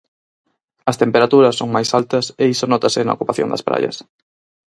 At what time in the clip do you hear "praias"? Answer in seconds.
3.67-3.95